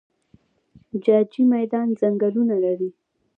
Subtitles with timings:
[1.03, 2.89] جاجي میدان ځنګلونه لري؟